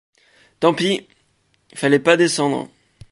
[0.59, 1.07] Tant pis!
[1.75, 2.67] fallait pas descendre!…